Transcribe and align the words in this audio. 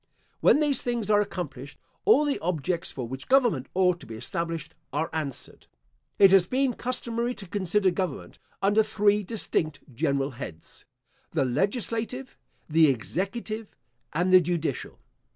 When 0.39 0.59
these 0.59 0.81
things 0.81 1.11
are 1.11 1.21
accomplished, 1.21 1.77
all 2.05 2.25
the 2.25 2.39
objects 2.39 2.91
for 2.91 3.07
which 3.07 3.27
government 3.27 3.67
ought 3.75 3.99
to 3.99 4.07
be 4.07 4.15
established 4.15 4.73
are 4.91 5.11
answered. 5.13 5.67
It 6.17 6.31
has 6.31 6.47
been 6.47 6.73
customary 6.73 7.35
to 7.35 7.47
consider 7.47 7.91
government 7.91 8.39
under 8.63 8.81
three 8.81 9.21
distinct 9.21 9.81
general 9.93 10.31
heads. 10.31 10.85
The 11.33 11.45
legislative, 11.45 12.35
the 12.67 12.87
executive, 12.87 13.75
and 14.11 14.33
the 14.33 14.41
judicial. 14.41 14.97